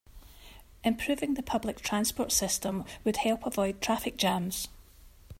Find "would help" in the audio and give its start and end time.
3.03-3.45